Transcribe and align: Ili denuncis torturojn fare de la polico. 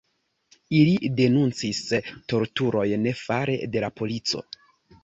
Ili 0.77 1.09
denuncis 1.19 1.83
torturojn 2.35 3.07
fare 3.25 3.61
de 3.77 3.87
la 3.87 3.97
polico. 4.03 4.49